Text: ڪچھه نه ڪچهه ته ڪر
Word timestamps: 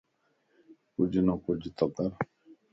ڪچھه 0.93 1.21
نه 1.27 1.33
ڪچهه 1.43 1.69
ته 1.77 1.85
ڪر 1.95 2.09